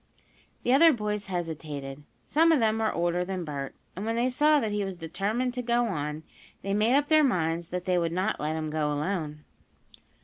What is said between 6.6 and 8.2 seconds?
they made up their minds that they would